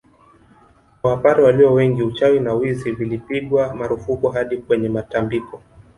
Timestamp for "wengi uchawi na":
1.73-2.53